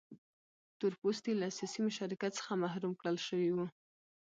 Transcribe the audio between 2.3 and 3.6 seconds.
څخه محروم کړل شوي